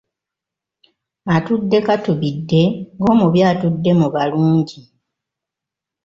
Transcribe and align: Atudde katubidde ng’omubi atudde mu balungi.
Atudde 1.35 1.77
katubidde 1.87 2.61
ng’omubi 2.99 3.39
atudde 3.51 3.91
mu 3.99 4.07
balungi. 4.13 4.79